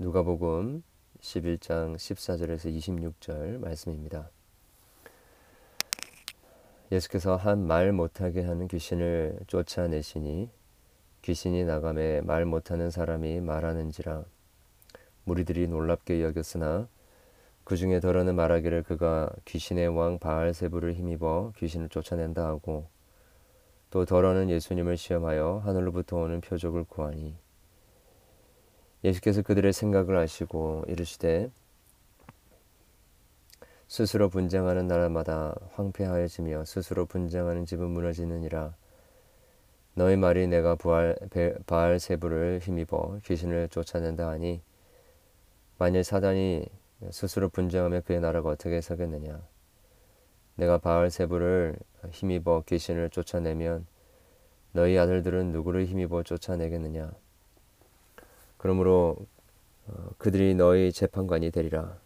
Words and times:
누가복음 0.00 0.84
11장 1.20 1.96
14절에서 1.96 2.72
26절 2.72 3.58
말씀입니다. 3.58 4.30
예수께서 6.92 7.34
한 7.34 7.66
말 7.66 7.92
못하게 7.92 8.44
하는 8.44 8.68
귀신을 8.68 9.40
쫓아내시니 9.48 10.50
귀신이 11.22 11.64
나감에 11.64 12.20
말 12.20 12.44
못하는 12.44 12.92
사람이 12.92 13.40
말하는지라 13.40 14.22
무리들이 15.24 15.66
놀랍게 15.66 16.22
여겼으나 16.22 16.86
그 17.64 17.76
중에 17.76 17.98
더러는 17.98 18.36
말하기를 18.36 18.84
그가 18.84 19.28
귀신의 19.46 19.88
왕 19.88 20.20
바알세부를 20.20 20.94
힘입어 20.94 21.54
귀신을 21.56 21.88
쫓아낸다 21.88 22.46
하고 22.46 22.86
또 23.90 24.04
더러는 24.04 24.48
예수님을 24.48 24.96
시험하여 24.96 25.62
하늘로부터 25.64 26.18
오는 26.18 26.40
표적을 26.40 26.84
구하니 26.84 27.34
예수께서 29.04 29.42
그들의 29.42 29.72
생각을 29.72 30.16
아시고 30.16 30.84
이르시되 30.88 31.50
스스로 33.86 34.28
분쟁하는 34.28 34.86
나라마다 34.86 35.54
황폐하여지며 35.72 36.66
스스로 36.66 37.06
분쟁하는 37.06 37.64
집은 37.64 37.88
무너지느니라. 37.88 38.74
너희 39.94 40.16
말이 40.16 40.46
내가 40.46 40.74
부활, 40.74 41.16
바알 41.66 41.98
세부를 41.98 42.60
힘입어 42.62 43.18
귀신을 43.24 43.68
쫓아낸다 43.68 44.28
하니 44.28 44.60
만일 45.78 46.04
사단이 46.04 46.66
스스로 47.10 47.48
분쟁하며 47.48 48.02
그의 48.02 48.20
나라가 48.20 48.50
어떻게 48.50 48.80
서겠느냐? 48.80 49.40
내가 50.56 50.78
바알 50.78 51.10
세부를 51.10 51.76
힘입어 52.10 52.64
귀신을 52.66 53.10
쫓아내면 53.10 53.86
너희 54.72 54.98
아들들은 54.98 55.50
누구를 55.52 55.86
힘입어 55.86 56.24
쫓아내겠느냐 56.24 57.10
그러므로 58.58 59.16
어, 59.86 60.10
그들이 60.18 60.54
너희 60.54 60.92
재판관이 60.92 61.50
되리라. 61.50 61.96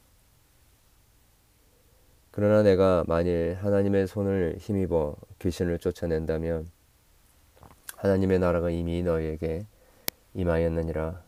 그러나 2.31 2.62
내가 2.62 3.05
만일 3.06 3.59
하나님의 3.61 4.06
손을 4.06 4.56
힘입어 4.59 5.17
귀신을 5.41 5.78
쫓아낸다면 5.78 6.70
하나님의 7.97 8.39
나라가 8.39 8.70
이미 8.70 9.03
너희에게 9.03 9.67
임하였느니라. 10.34 11.22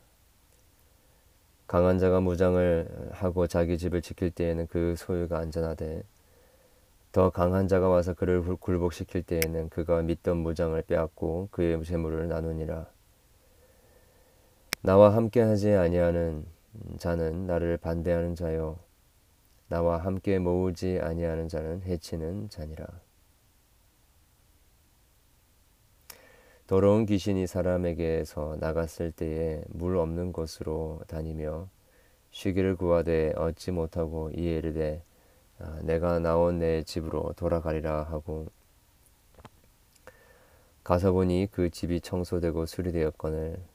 강한 1.66 1.98
자가 1.98 2.20
무장을 2.20 3.10
하고 3.12 3.46
자기 3.46 3.78
집을 3.78 4.02
지킬 4.02 4.30
때에는 4.30 4.66
그 4.68 4.94
소유가 4.96 5.38
안전하되 5.38 6.04
더 7.12 7.30
강한 7.30 7.68
자가 7.68 7.88
와서 7.88 8.14
그를 8.14 8.42
굴복시킬 8.42 9.22
때에는 9.22 9.68
그가 9.68 10.02
믿던 10.02 10.38
무장을 10.38 10.80
빼앗고 10.82 11.48
그의 11.50 11.82
재물을 11.84 12.28
나누니라. 12.28 12.93
나와 14.86 15.16
함께하지 15.16 15.72
아니하는 15.72 16.44
자는 16.98 17.46
나를 17.46 17.78
반대하는 17.78 18.34
자요 18.34 18.78
나와 19.66 19.96
함께 19.96 20.38
모으지 20.38 20.98
아니하는 21.00 21.48
자는 21.48 21.80
해치는 21.84 22.50
자니라. 22.50 22.86
더러운 26.66 27.06
귀신이 27.06 27.46
사람에게서 27.46 28.58
나갔을 28.60 29.10
때에 29.10 29.64
물 29.68 29.96
없는 29.96 30.34
곳으로 30.34 31.00
다니며 31.06 31.70
쉬기를 32.30 32.76
구하되 32.76 33.32
얻지 33.36 33.70
못하고 33.70 34.32
이에르되 34.36 35.02
아, 35.60 35.80
내가 35.82 36.18
나온 36.18 36.58
내 36.58 36.82
집으로 36.82 37.32
돌아가리라 37.38 38.02
하고 38.02 38.48
가서 40.82 41.12
보니 41.12 41.48
그 41.50 41.70
집이 41.70 42.02
청소되고 42.02 42.66
수리되었거늘 42.66 43.73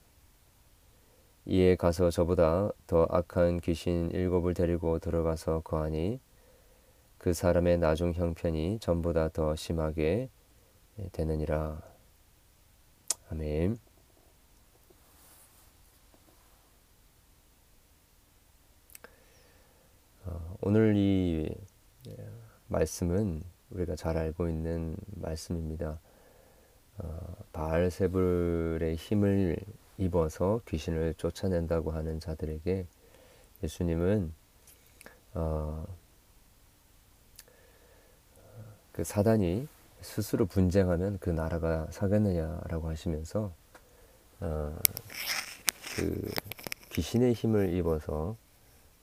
이에 1.52 1.76
가서 1.76 2.12
저보다 2.12 2.70
더 2.86 3.08
악한 3.10 3.62
귀신 3.62 4.12
일곱을 4.12 4.54
데리고 4.54 5.00
들어가서 5.00 5.62
거하니 5.62 6.20
그 7.18 7.34
사람의 7.34 7.80
나중 7.80 8.14
형편이 8.14 8.78
전보다 8.80 9.30
더 9.30 9.56
심하게 9.56 10.30
되느니라. 11.12 11.82
아멘. 13.32 13.80
어, 20.26 20.56
오늘 20.62 20.96
이 20.96 21.50
말씀은 22.68 23.42
우리가 23.72 23.96
잘 23.96 24.18
알고 24.18 24.50
있는 24.50 24.96
말씀입니다. 25.16 26.00
어, 27.00 27.36
바알세불의 27.54 28.98
힘을 28.98 29.58
입어서 30.00 30.62
귀신을 30.68 31.14
쫓아낸다고 31.16 31.92
하는 31.92 32.20
자들에게 32.20 32.86
예수님은 33.64 34.34
어, 35.34 35.86
그 38.92 39.04
사단이 39.04 39.68
스스로 40.02 40.46
분쟁하면 40.46 41.18
그 41.20 41.30
나라가 41.30 41.88
사겠느냐라고 41.92 42.90
하시면서 42.90 43.54
어, 44.40 44.76
그 45.96 46.32
귀신의 46.92 47.34
힘을 47.34 47.74
입어서 47.74 48.36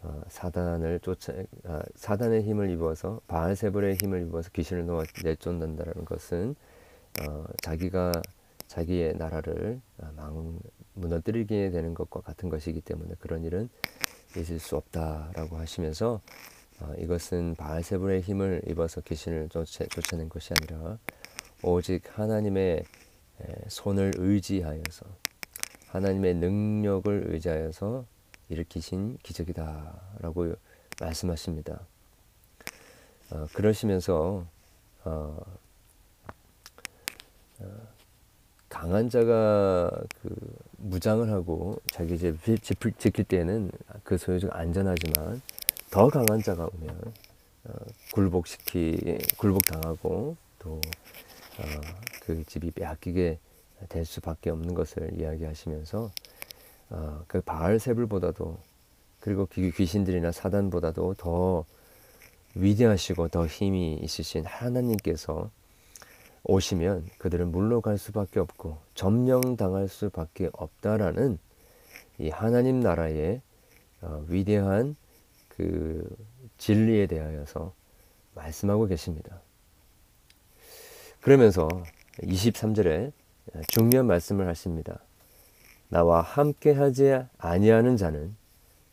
어, 0.02 0.22
사단을 0.28 1.00
쫓아 1.00 1.32
아, 1.64 1.82
사단의 1.94 2.42
힘을 2.42 2.70
입어서 2.70 3.20
바알세불의 3.28 3.96
힘을 3.96 4.22
입어서 4.22 4.50
귀신을 4.50 4.86
놓아 4.86 5.04
내쫓는다는 5.24 6.04
것은 6.04 6.54
어, 7.22 7.44
자기가 7.62 8.12
자기의 8.66 9.16
나라를 9.16 9.80
망, 10.16 10.58
무너뜨리게 10.96 11.70
되는 11.70 11.94
것과 11.94 12.20
같은 12.20 12.48
것이기 12.48 12.80
때문에 12.80 13.14
그런 13.18 13.44
일은 13.44 13.68
있을 14.36 14.58
수 14.58 14.76
없다라고 14.76 15.56
하시면서 15.56 16.20
어, 16.80 16.92
이것은 16.98 17.54
바알세불의 17.56 18.20
힘을 18.22 18.62
입어서 18.66 19.00
귀신을 19.00 19.48
쫓아, 19.48 19.86
쫓아낸 19.86 20.28
것이 20.28 20.52
아니라 20.52 20.98
오직 21.62 22.02
하나님의 22.18 22.84
에, 23.40 23.54
손을 23.68 24.12
의지하여서 24.16 25.06
하나님의 25.88 26.34
능력을 26.34 27.24
의지하여서 27.28 28.04
일으키신 28.48 29.18
기적이다라고 29.22 30.54
말씀하십니다. 31.00 31.80
어, 33.30 33.46
그러시면서 33.54 34.46
어, 35.04 35.38
어 37.60 37.95
강한 38.76 39.08
자가 39.08 39.90
그 40.20 40.36
무장을 40.76 41.30
하고 41.30 41.80
자기 41.90 42.18
집을 42.18 42.58
지킬 42.98 43.24
때는 43.24 43.70
그 44.04 44.18
소유주가 44.18 44.58
안전하지만 44.58 45.40
더 45.90 46.08
강한 46.10 46.42
자가 46.42 46.68
오면 46.74 47.00
어, 47.64 47.72
굴복시키 48.12 49.16
굴복당하고 49.38 50.36
또그 50.58 50.80
어, 52.28 52.42
집이 52.46 52.70
빼앗기게 52.72 53.38
될 53.88 54.04
수밖에 54.04 54.50
없는 54.50 54.74
것을 54.74 55.18
이야기하시면서 55.18 56.10
어, 56.90 57.24
그 57.26 57.40
바알세불보다도 57.40 58.58
그리고 59.20 59.46
귀신들이나 59.46 60.32
사단보다도 60.32 61.14
더 61.14 61.64
위대하시고 62.54 63.28
더 63.28 63.46
힘이 63.46 63.98
있으신 64.02 64.44
하나님께서 64.44 65.50
오시면 66.48 67.06
그들은 67.18 67.50
물러갈 67.50 67.98
수밖에 67.98 68.40
없고 68.40 68.78
점령당할 68.94 69.88
수밖에 69.88 70.48
없다라는 70.52 71.38
이 72.18 72.30
하나님 72.30 72.80
나라의 72.80 73.42
어, 74.00 74.24
위대한 74.28 74.96
그 75.48 76.08
진리에 76.58 77.06
대하여서 77.06 77.72
말씀하고 78.34 78.86
계십니다. 78.86 79.40
그러면서 81.20 81.66
23절에 82.22 83.12
중요한 83.68 84.06
말씀을 84.06 84.46
하십니다. 84.48 85.00
나와 85.88 86.20
함께 86.20 86.72
하지 86.72 87.16
아니하는 87.38 87.96
자는 87.96 88.36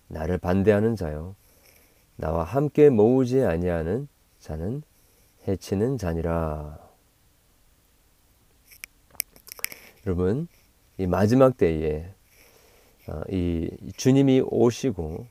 나를 0.07 0.37
반대하는 0.37 0.95
자요 0.95 1.35
나와 2.15 2.43
함께 2.43 2.89
모으지 2.89 3.41
아니하는 3.41 4.07
자는 4.39 4.83
해치는 5.47 5.97
자니라. 5.97 6.79
여러분, 10.05 10.47
이 10.97 11.07
마지막 11.07 11.55
때에 11.55 12.05
어, 13.07 13.21
이 13.29 13.69
주님이 13.95 14.41
오시고 14.45 15.25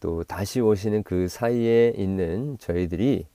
또 0.00 0.24
다시 0.24 0.60
오시는 0.60 1.02
그 1.02 1.28
사이에 1.28 1.94
있는 1.96 2.58
저희들이 2.58 3.26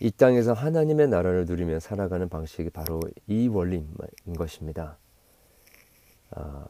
이 0.00 0.10
땅에서 0.10 0.52
하나님의 0.52 1.08
나라를 1.08 1.44
누리며 1.44 1.80
살아가는 1.80 2.28
방식이 2.28 2.70
바로 2.70 3.00
이 3.28 3.46
원리인 3.48 3.86
것입니다. 4.36 4.98
아, 6.30 6.66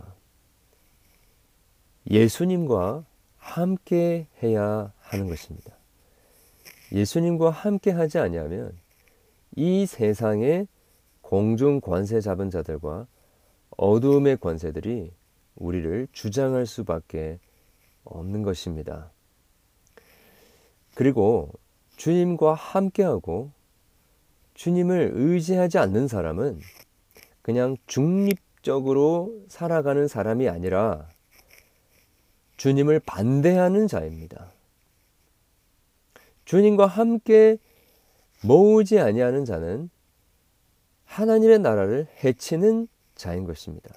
예수님과 2.10 3.04
함께 3.38 4.26
해야 4.42 4.92
하는 4.98 5.28
것입니다. 5.28 5.72
예수님과 6.92 7.50
함께 7.50 7.90
하지 7.90 8.18
아니하면 8.18 8.76
이 9.56 9.86
세상의 9.86 10.68
공중 11.22 11.80
관세 11.80 12.20
잡은 12.20 12.50
자들과 12.50 13.06
어두움의 13.76 14.38
권세들이 14.38 15.12
우리를 15.56 16.08
주장할 16.12 16.66
수밖에 16.66 17.38
없는 18.04 18.42
것입니다. 18.42 19.10
그리고 20.94 21.52
주님과 21.96 22.54
함께하고 22.54 23.52
주님을 24.54 25.12
의지하지 25.14 25.78
않는 25.78 26.08
사람은 26.08 26.60
그냥 27.42 27.76
중립적으로 27.86 29.44
살아가는 29.48 30.06
사람이 30.08 30.48
아니라 30.48 31.08
주님을 32.56 33.00
반대하는 33.00 33.88
자입니다. 33.88 34.52
주님과 36.44 36.86
함께 36.86 37.58
모으지 38.42 38.98
아니하는 38.98 39.44
자는 39.44 39.90
하나님의 41.04 41.58
나라를 41.60 42.06
해치는 42.22 42.88
자인 43.22 43.44
것입니다. 43.44 43.94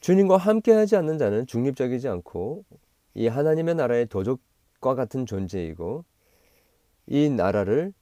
주님과 0.00 0.36
함께하지 0.36 0.96
않는 0.96 1.16
자는 1.16 1.46
중립적이지 1.46 2.08
않고 2.08 2.64
이 3.14 3.26
하나님의 3.26 3.74
나라의 3.74 4.06
도적과 4.06 4.94
같은 4.94 5.24
존재이고 5.24 6.04
이 7.06 7.30
나라를 7.30 7.94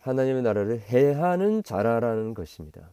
하나님의 0.00 0.42
나라를 0.42 0.80
해하는 0.80 1.62
자라라는 1.62 2.34
것입니다. 2.34 2.92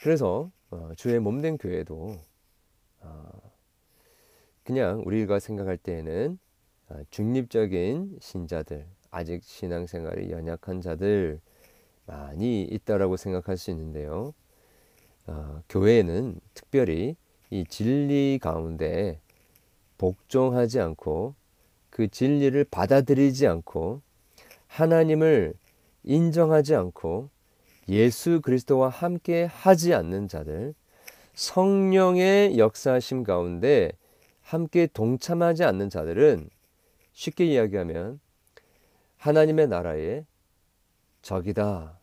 그래서 0.00 0.52
어, 0.70 0.92
주의 0.96 1.18
몸된 1.18 1.58
교회도 1.58 2.20
어, 3.00 3.52
그냥 4.62 5.02
우리가 5.04 5.40
생각할 5.40 5.76
때에는 5.76 6.38
어, 6.88 7.00
중립적인 7.10 8.18
신자들, 8.20 8.86
아직 9.10 9.42
신앙생활이 9.42 10.30
연약한 10.30 10.80
자들 10.80 11.40
많이 12.10 12.62
있다라고 12.62 13.16
생각할 13.16 13.56
수 13.56 13.70
있는데요. 13.70 14.34
어, 15.26 15.62
교회는 15.68 16.40
특별히 16.54 17.16
이 17.50 17.64
진리 17.68 18.38
가운데 18.42 19.20
복종하지 19.96 20.80
않고 20.80 21.34
그 21.90 22.08
진리를 22.08 22.64
받아들이지 22.64 23.46
않고 23.46 24.02
하나님을 24.66 25.54
인정하지 26.02 26.74
않고 26.74 27.28
예수 27.88 28.40
그리스도와 28.40 28.88
함께 28.88 29.44
하지 29.44 29.94
않는 29.94 30.28
자들, 30.28 30.74
성령의 31.34 32.58
역사심 32.58 33.24
가운데 33.24 33.92
함께 34.42 34.86
동참하지 34.86 35.64
않는 35.64 35.90
자들은 35.90 36.50
쉽게 37.12 37.46
이야기하면 37.46 38.20
하나님의 39.16 39.68
나라의 39.68 40.24
적이다. 41.22 41.99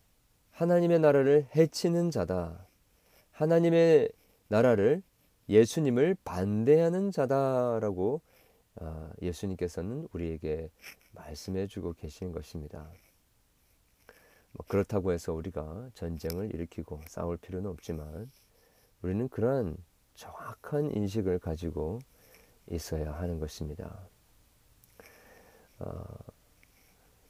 하나님의 0.57 0.97
나라를 0.97 1.47
해치는 1.55 2.09
자다. 2.09 2.65
하나님의 3.31 4.09
나라를 4.47 5.03
예수님을 5.49 6.17
반대하는 6.23 7.11
자다라고 7.11 8.21
아, 8.79 9.11
예수님께서는 9.21 10.07
우리에게 10.13 10.71
말씀해 11.11 11.67
주고 11.67 11.93
계신 11.93 12.31
것입니다. 12.31 12.89
뭐 14.53 14.65
그렇다고 14.67 15.11
해서 15.11 15.31
우리가 15.31 15.91
전쟁을 15.93 16.51
일으키고 16.51 17.01
싸울 17.05 17.37
필요는 17.37 17.69
없지만 17.69 18.31
우리는 19.03 19.29
그러한 19.29 19.77
정확한 20.15 20.89
인식을 20.89 21.37
가지고 21.37 21.99
있어야 22.71 23.13
하는 23.13 23.39
것입니다. 23.39 24.09
어, 25.77 26.03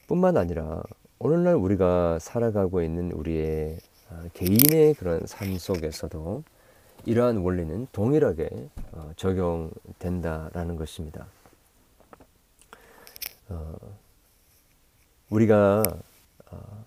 뿐만 0.08 0.38
아니라 0.38 0.82
오늘날 1.20 1.56
우리가 1.56 2.20
살아가고 2.20 2.84
있는 2.84 3.12
우리의 3.12 3.80
아, 4.10 4.30
개인의 4.34 4.94
그런 4.94 5.26
삶 5.26 5.58
속에서도 5.58 6.44
이러한 7.08 7.38
원리는 7.38 7.88
동일하게 7.92 8.50
어, 8.92 9.12
적용된다라는 9.16 10.76
것입니다. 10.76 11.26
어, 13.50 13.74
우리가 15.32 15.84
어, 16.52 16.86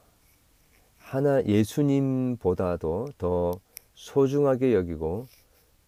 하나 0.98 1.42
예수님보다도 1.42 3.08
더 3.18 3.58
소중하게 3.94 4.74
여기고 4.74 5.26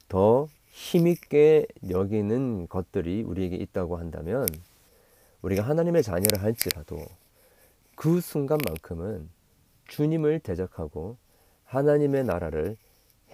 더 0.08 0.48
힘있게 0.66 1.66
여기는 1.88 2.66
것들이 2.66 3.22
우리에게 3.22 3.54
있다고 3.54 3.98
한다면 3.98 4.48
우리가 5.42 5.62
하나님의 5.62 6.02
자녀를 6.02 6.42
할지라도 6.42 7.06
그 7.96 8.20
순간만큼은 8.20 9.30
주님을 9.88 10.40
대적하고 10.40 11.18
하나님의 11.64 12.24
나라를 12.24 12.76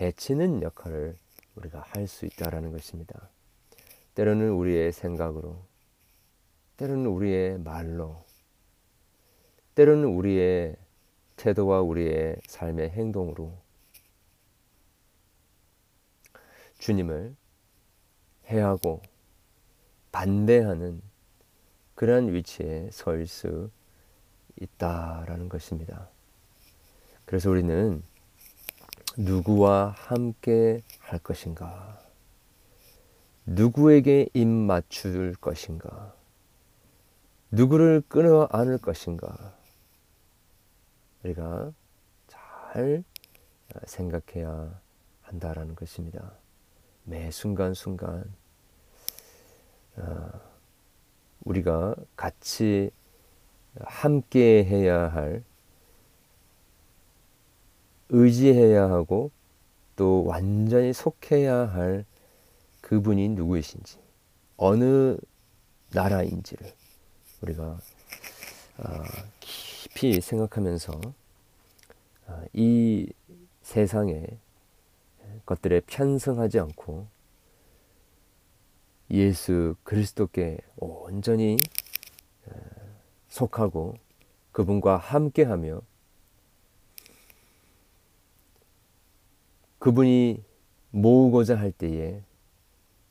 해치는 0.00 0.62
역할을 0.62 1.16
우리가 1.54 1.80
할 1.80 2.06
수 2.06 2.26
있다라는 2.26 2.72
것입니다. 2.72 3.30
때로는 4.14 4.50
우리의 4.50 4.92
생각으로, 4.92 5.64
때로는 6.76 7.06
우리의 7.06 7.58
말로, 7.58 8.24
때로는 9.74 10.04
우리의 10.06 10.76
태도와 11.36 11.80
우리의 11.82 12.36
삶의 12.46 12.90
행동으로 12.90 13.56
주님을 16.78 17.36
해하고 18.46 19.02
반대하는 20.10 21.00
그러한 21.94 22.32
위치에 22.32 22.90
설 22.92 23.26
수 23.26 23.70
있다라는 24.60 25.48
것입니다. 25.48 26.08
그래서 27.24 27.50
우리는 27.50 28.02
누구와 29.16 29.94
함께 29.96 30.82
할 31.00 31.18
것인가? 31.18 32.00
누구에게 33.46 34.28
입 34.34 34.46
맞출 34.46 35.34
것인가? 35.34 36.14
누구를 37.50 38.02
끊어 38.08 38.48
안을 38.50 38.78
것인가? 38.78 39.56
우리가 41.24 41.72
잘 42.26 43.02
생각해야 43.86 44.80
한다라는 45.22 45.74
것입니다. 45.74 46.32
매 47.04 47.30
순간순간 47.30 48.32
어, 49.96 50.30
우리가 51.44 51.94
같이 52.16 52.90
함께 53.80 54.64
해야 54.64 55.08
할 55.08 55.42
의지해야 58.10 58.88
하고 58.90 59.30
또 59.96 60.24
완전히 60.24 60.92
속해야 60.92 61.66
할 61.66 62.04
그분이 62.80 63.28
누구이신지 63.30 63.98
어느 64.56 65.16
나라인지를 65.92 66.72
우리가 67.42 67.78
아, 68.78 69.04
깊이 69.40 70.20
생각하면서 70.20 71.00
아, 72.26 72.44
이 72.52 73.10
세상의 73.62 74.38
것들에 75.44 75.80
편승하지 75.80 76.58
않고 76.60 77.06
예수 79.10 79.74
그리스도께 79.82 80.58
온전히 80.76 81.56
속하고 83.38 83.94
그분과 84.50 84.96
함께하며 84.96 85.80
그분이 89.78 90.42
모으고자 90.90 91.56
할 91.56 91.70
때에 91.70 92.22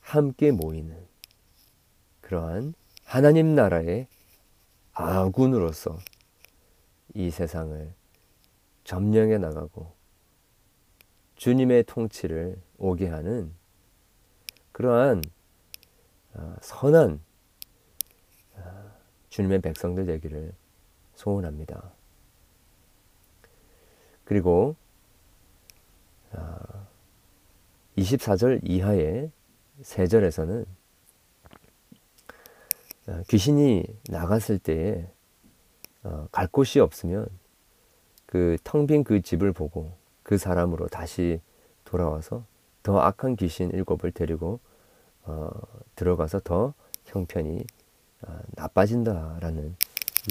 함께 0.01 0.51
모이는 0.51 1.07
그러한 2.19 2.73
하나님 3.05 3.55
나라의 3.55 4.07
아군으로서 4.91 5.97
이 7.13 7.31
세상을 7.31 7.93
점령해 8.83 9.37
나가고 9.37 9.93
주님의 11.35 11.83
통치를 11.83 12.61
오게 12.77 13.07
하는 13.07 13.53
그러한 14.73 15.21
아, 16.33 16.57
선한 16.61 17.21
아, 17.21 17.26
주님의 19.37 19.61
백성들 19.61 20.07
되기를 20.07 20.51
소원합니다. 21.13 21.91
그리고 24.25 24.75
24절 27.97 28.61
이하의 28.63 29.31
세 29.83 30.07
절에서는 30.07 30.65
어, 33.07 33.21
귀신이 33.27 33.85
나갔을 34.09 34.57
때에 34.57 35.07
어, 36.03 36.27
갈 36.31 36.47
곳이 36.47 36.79
없으면 36.79 37.27
그 38.25 38.57
텅 38.63 38.87
빈 38.87 39.03
그 39.03 39.21
집을 39.21 39.53
보고 39.53 39.91
그 40.23 40.39
사람으로 40.39 40.87
다시 40.87 41.39
돌아와서 41.85 42.43
더 42.81 42.99
악한 42.99 43.35
귀신 43.35 43.69
일곱을 43.69 44.11
데리고 44.13 44.59
어, 45.25 45.51
들어가서 45.95 46.39
더 46.39 46.73
형편이 47.05 47.59
어, 47.59 47.76
나빠진다라는 48.55 49.75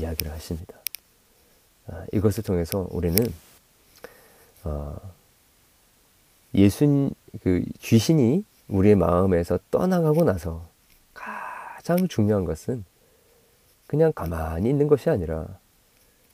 이야기를 0.01 0.33
하십니다. 0.33 0.79
어, 1.87 2.05
이것을 2.13 2.43
통해서 2.43 2.89
우리는 2.91 3.17
어, 4.65 4.97
예수 6.55 7.11
그 7.43 7.65
귀신이 7.79 8.45
우리의 8.69 8.97
마음에서 8.97 9.59
떠나가고 9.71 10.25
나서 10.25 10.67
가장 11.15 12.09
중요한 12.09 12.45
것은 12.45 12.85
그냥 13.87 14.13
가만히 14.13 14.69
있는 14.69 14.89
것이 14.89 15.09
아니라 15.09 15.47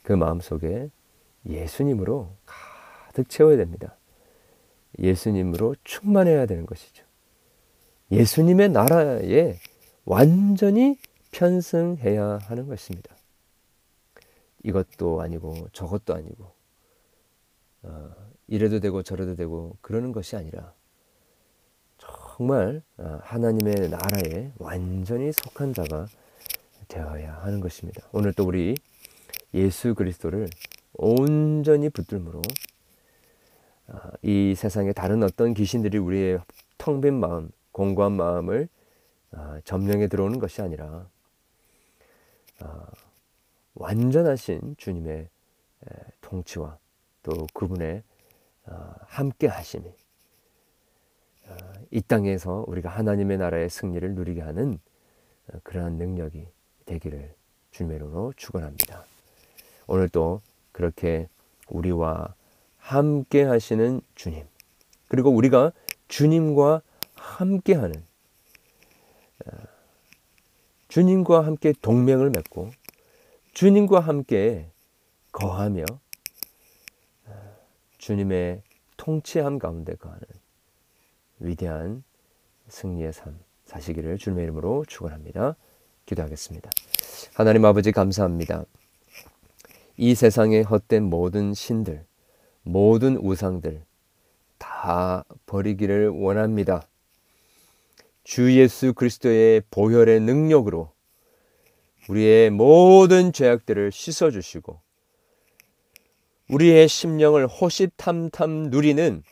그 0.03 0.13
마음 0.13 0.41
속에 0.41 0.89
예수님으로 1.47 2.31
가득 2.47 3.29
채워야 3.29 3.57
됩니다. 3.59 3.97
예수님으로 4.99 5.77
충만해야 5.85 6.47
되는 6.47 6.65
것이죠. 6.67 7.05
예수님의 8.11 8.71
나라에 8.71 9.59
완전히 10.05 10.99
편승해야 11.33 12.39
하는 12.43 12.69
것입니다. 12.69 13.17
이것도 14.63 15.21
아니고 15.21 15.69
저것도 15.73 16.15
아니고 16.15 16.53
어, 17.83 18.11
이래도 18.47 18.79
되고 18.79 19.03
저래도 19.03 19.35
되고 19.35 19.77
그러는 19.81 20.13
것이 20.13 20.37
아니라 20.37 20.73
정말 21.99 22.83
어, 22.97 23.19
하나님의 23.23 23.89
나라에 23.91 24.53
완전히 24.59 25.33
속한 25.33 25.75
자가 25.75 26.07
되어야 26.89 27.35
하는 27.43 27.61
것입니다. 27.61 28.07
오늘 28.13 28.33
또 28.33 28.45
우리 28.45 28.77
예수 29.55 29.95
그리스도를 29.95 30.49
온전히 30.95 31.89
붙들므로 31.89 32.43
어, 33.89 33.99
이 34.23 34.55
세상에 34.57 34.93
다른 34.93 35.23
어떤 35.23 35.55
귀신들이 35.55 35.99
우리의 35.99 36.41
텅 36.79 37.01
빈 37.01 37.15
마음, 37.19 37.51
공고한 37.73 38.13
마음을 38.13 38.69
어, 39.33 39.59
점령에 39.65 40.09
들어오는 40.09 40.39
것이 40.39 40.63
아니라 40.63 41.09
완전하신 43.75 44.77
주님의 44.79 45.29
통치와 46.21 46.79
또 47.23 47.47
그분의 47.55 48.03
함께 49.07 49.47
하심이 49.47 49.93
이 51.91 52.01
땅에서 52.01 52.65
우리가 52.67 52.89
하나님의 52.89 53.39
나라의 53.39 53.69
승리를 53.69 54.15
누리게 54.15 54.41
하는 54.41 54.79
어, 55.49 55.59
그러한 55.63 55.95
능력이 55.95 56.47
되기를 56.87 57.35
주님의 57.71 57.97
이름으로 57.97 58.33
축원합니다. 58.37 59.05
오늘 59.87 60.09
또 60.09 60.41
그렇게 60.73 61.29
우리와 61.69 62.35
함께 62.79 63.43
하시는 63.43 64.01
주님 64.15 64.47
그리고 65.09 65.31
우리가 65.31 65.73
주님과 66.09 66.83
함께 67.15 67.75
하는 67.75 68.03
어, 69.47 69.51
주님과 70.93 71.47
함께 71.47 71.73
동맹을 71.81 72.29
맺고 72.29 72.69
주님과 73.55 74.01
함께 74.01 74.69
거하며 75.33 75.85
어, 77.25 77.33
주님의 77.97 78.61
통치함 78.99 79.59
가운데 79.59 79.95
거하는 79.95 80.23
위대한 81.39 82.05
승리의 82.69 83.15
삶 83.15 83.39
사시기를 83.65 84.19
주님의 84.19 84.45
이름으로 84.45 84.85
축원합니다. 84.87 85.57
기도하겠습니다. 86.05 86.69
하나님 87.33 87.65
아버지 87.65 87.91
감사합니다. 87.91 88.67
이 89.97 90.15
세상에 90.15 90.61
헛된 90.61 91.05
모든 91.05 91.55
신들, 91.55 92.05
모든 92.65 93.17
우상들 93.17 93.83
다 94.59 95.25
버리기를 95.47 96.11
원합니다. 96.11 96.87
주 98.25 98.57
예수 98.57 98.95
그리스도의 98.95 99.63
보혈의 99.71 100.21
능력으로 100.21 100.93
우리의 102.09 102.51
모든 102.51 103.33
죄악들을 103.33 103.91
씻어 103.93 104.31
주시고 104.31 104.81
우리의 106.49 106.89
심령을 106.89 107.47
호시탐탐 107.47 108.71
누리는 108.71 109.23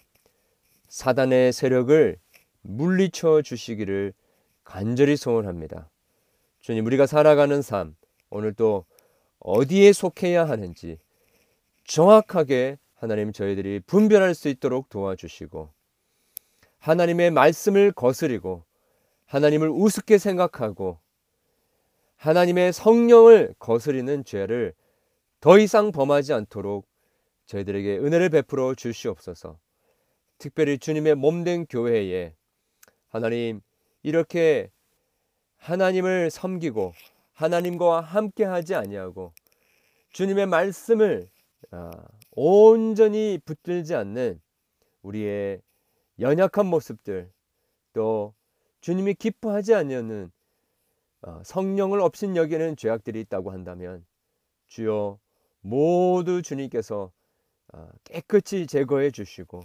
사단의 0.88 1.52
세력을 1.52 2.16
물리쳐 2.62 3.42
주시기를 3.42 4.12
간절히 4.64 5.16
소원합니다. 5.16 5.90
주님, 6.60 6.84
우리가 6.86 7.06
살아가는 7.06 7.62
삶, 7.62 7.96
오늘 8.28 8.54
또 8.54 8.84
어디에 9.38 9.92
속해야 9.92 10.48
하는지 10.48 10.98
정확하게 11.84 12.78
하나님 12.94 13.32
저희들이 13.32 13.80
분별할 13.86 14.34
수 14.34 14.48
있도록 14.48 14.88
도와주시고 14.88 15.70
하나님의 16.78 17.30
말씀을 17.30 17.92
거스리고 17.92 18.64
하나님을 19.30 19.68
우습게 19.68 20.18
생각하고 20.18 20.98
하나님의 22.16 22.72
성령을 22.72 23.54
거스리는 23.60 24.24
죄를 24.24 24.74
더 25.38 25.56
이상 25.60 25.92
범하지 25.92 26.32
않도록 26.32 26.88
저희들에게 27.46 27.98
은혜를 27.98 28.28
베풀어 28.30 28.74
주시옵소서. 28.74 29.58
특별히 30.38 30.78
주님의 30.78 31.14
몸된 31.14 31.66
교회에 31.66 32.34
하나님 33.08 33.60
이렇게 34.02 34.68
하나님을 35.58 36.30
섬기고 36.30 36.92
하나님과 37.32 38.00
함께 38.00 38.42
하지 38.44 38.74
아니하고 38.74 39.32
주님의 40.10 40.46
말씀을 40.46 41.30
아, 41.70 41.92
온전히 42.32 43.38
붙들지 43.44 43.94
않는 43.94 44.40
우리의 45.02 45.62
연약한 46.18 46.66
모습들 46.66 47.30
또 47.92 48.34
주님이 48.80 49.14
기뻐하지 49.14 49.74
않는 49.74 50.32
어, 51.22 51.42
성령을 51.44 52.00
없인 52.00 52.36
여기는 52.36 52.76
죄악들이 52.76 53.20
있다고 53.20 53.52
한다면 53.52 54.06
주여 54.68 55.18
모두 55.60 56.42
주님께서 56.42 57.12
아, 57.72 57.88
깨끗이 58.04 58.66
제거해 58.66 59.10
주시고 59.10 59.60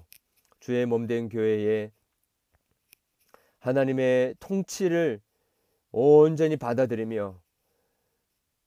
주의 0.59 0.85
몸된 0.85 1.29
교회에 1.29 1.91
하나님의 3.59 4.35
통치를 4.39 5.21
온전히 5.91 6.57
받아들이며 6.57 7.39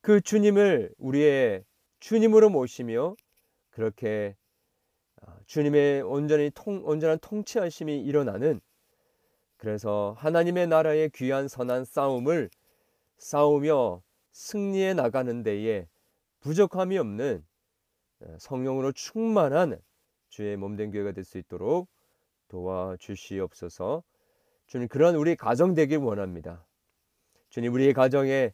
그 0.01 0.21
주님을 0.21 0.95
우리의 0.99 1.65
주님으로 2.01 2.49
모시며 2.49 3.15
그렇게 3.71 4.35
아, 5.21 5.37
주님의 5.47 6.03
온전히 6.03 6.51
통, 6.55 6.83
온전한 6.85 7.19
통치하심이 7.19 8.01
일어나는 8.01 8.61
그래서 9.59 10.15
하나님의 10.19 10.69
나라의 10.69 11.11
귀한 11.11 11.49
선한 11.49 11.85
싸움을 11.85 12.49
싸우며 13.19 14.03
승리해 14.33 14.95
나가는 14.95 15.43
데에 15.43 15.89
부족함이 16.41 16.97
없는 16.97 17.45
어, 18.21 18.37
성령으로 18.39 18.93
충만한 18.93 19.79
주의 20.29 20.57
몸된 20.57 20.93
교회가 20.93 21.13
될 21.13 21.25
수 21.25 21.39
있도록 21.39 21.89
도와주시옵소서. 22.49 24.03
주님 24.67 24.89
그런 24.89 25.17
우리 25.17 25.35
가정 25.35 25.75
되길 25.75 25.99
원합니다. 25.99 26.65
주님 27.51 27.73
우리의 27.75 27.93
가정에 27.95 28.53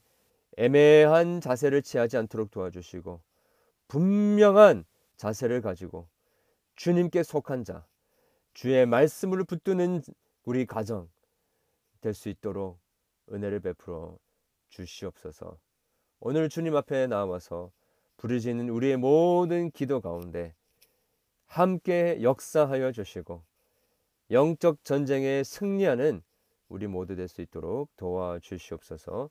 애매한 0.57 1.41
자세를 1.41 1.83
취하지 1.83 2.17
않도록 2.17 2.51
도와주시고 2.51 3.21
분명한 3.89 4.85
자세를 5.17 5.61
가지고 5.61 6.09
주님께 6.77 7.23
속한 7.23 7.65
자, 7.65 7.87
주의 8.55 8.87
말씀을 8.87 9.45
붙드는 9.45 10.03
우리 10.45 10.67
가정 10.67 11.09
될 12.01 12.13
수 12.15 12.29
있도록 12.29 12.79
은혜를 13.33 13.61
베풀어 13.61 14.19
주시옵소서. 14.69 15.59
오늘 16.21 16.49
주님 16.49 16.77
앞에 16.77 17.07
나와서 17.07 17.73
부르짖는 18.19 18.69
우리의 18.69 18.97
모든 18.99 19.71
기도 19.71 20.01
가운데 20.01 20.55
함께 21.47 22.23
역사하여 22.23 22.93
주시고 22.93 23.43
영적 24.31 24.85
전쟁에 24.85 25.45
승리하는 25.45 26.23
우리 26.69 26.87
모두 26.87 27.15
될 27.17 27.29
수 27.29 27.41
있도록 27.43 27.95
도와주시옵소서 27.97 29.31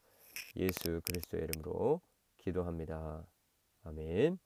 예수 0.55 1.01
그리스도의 1.05 1.43
이름으로 1.45 2.01
기도합니다. 2.37 3.25
아멘. 3.83 4.39